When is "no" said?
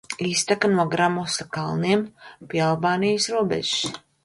0.71-0.85